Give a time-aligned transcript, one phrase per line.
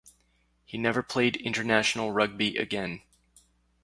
[0.65, 3.03] He never played international rugby again.